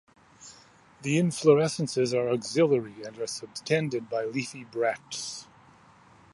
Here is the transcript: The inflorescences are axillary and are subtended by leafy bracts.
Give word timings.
The 1.03 1.19
inflorescences 1.19 2.11
are 2.11 2.33
axillary 2.33 3.03
and 3.05 3.19
are 3.19 3.27
subtended 3.27 4.09
by 4.09 4.25
leafy 4.25 4.63
bracts. 4.63 5.45